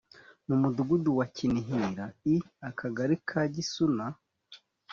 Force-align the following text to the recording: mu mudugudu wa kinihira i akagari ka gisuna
mu 0.47 0.55
mudugudu 0.61 1.09
wa 1.19 1.25
kinihira 1.35 2.05
i 2.33 2.35
akagari 2.69 3.15
ka 3.29 3.41
gisuna 3.53 4.05